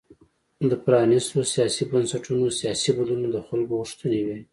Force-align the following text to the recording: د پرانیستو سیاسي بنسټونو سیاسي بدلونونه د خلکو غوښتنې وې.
د 0.69 0.71
پرانیستو 0.85 1.37
سیاسي 1.53 1.83
بنسټونو 1.91 2.45
سیاسي 2.59 2.89
بدلونونه 2.97 3.27
د 3.35 3.37
خلکو 3.47 3.73
غوښتنې 3.79 4.19
وې. 4.25 4.39